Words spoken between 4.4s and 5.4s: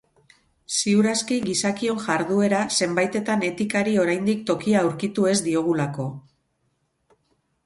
tokia aurkitu ez